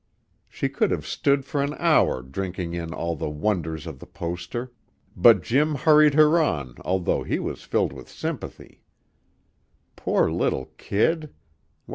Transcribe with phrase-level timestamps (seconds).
[0.49, 4.71] She could have stood for an hour drinking in all the wonders of the poster,
[5.15, 8.81] but Jim hurried her on although he was filled with sympathy.
[9.95, 11.31] Poor little kid!